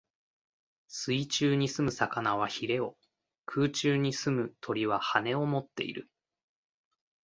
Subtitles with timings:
[0.87, 2.97] 水中に棲む魚は鰭を、
[3.45, 6.09] 空中に棲む鳥は翅をもっている。